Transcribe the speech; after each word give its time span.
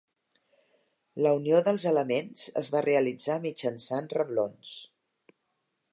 La 1.25 1.33
unió 1.41 1.59
dels 1.67 1.85
elements 1.91 2.47
es 2.63 2.71
va 2.77 2.83
realitzar 2.87 3.39
mitjançant 3.47 4.13
reblons. 4.19 4.75